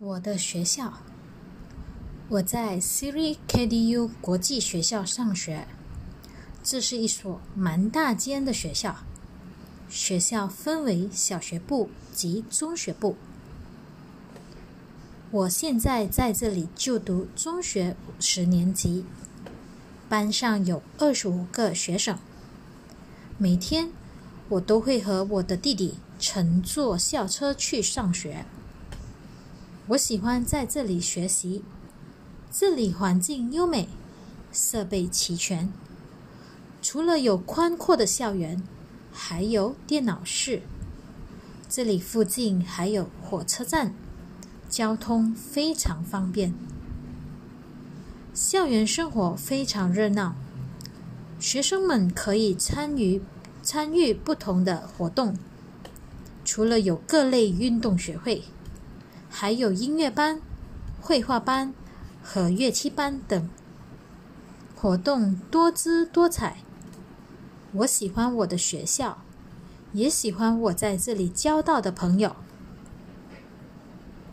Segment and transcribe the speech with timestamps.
[0.00, 0.94] 我的学校，
[2.28, 5.68] 我在 Siri KDU 国际学校上学。
[6.64, 8.96] 这是一所蛮大间的学校，
[9.88, 13.16] 学校分为小学部及中学部。
[15.30, 19.06] 我现在在这里就读中学十年级，
[20.08, 22.18] 班上有二十五个学生。
[23.38, 23.90] 每天
[24.48, 28.44] 我都会和我的弟弟乘坐校车去上学。
[29.88, 31.62] 我喜欢在这里学习，
[32.50, 33.86] 这里环境优美，
[34.50, 35.70] 设备齐全。
[36.80, 38.62] 除了有宽阔的校园，
[39.12, 40.62] 还有电脑室。
[41.68, 43.94] 这里附近还有火车站，
[44.70, 46.54] 交通非常方便。
[48.32, 50.34] 校园生活非常热闹，
[51.38, 53.20] 学生们可以参与
[53.62, 55.36] 参与不同的活动。
[56.42, 58.44] 除了有各类运动学会，
[59.36, 60.40] 还有音乐班、
[61.00, 61.74] 绘画班
[62.22, 63.50] 和乐器班等，
[64.76, 66.58] 活动多姿多彩。
[67.72, 69.18] 我喜欢我的学校，
[69.92, 72.36] 也喜欢我在这里交到的朋友。